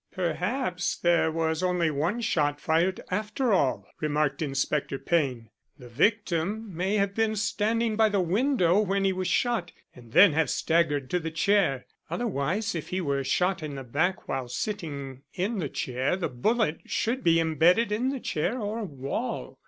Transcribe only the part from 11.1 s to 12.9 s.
to the chair. Otherwise if